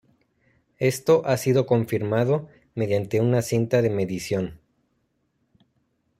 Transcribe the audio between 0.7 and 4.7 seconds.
Esto ha sido confirmado mediante una cinta de medición.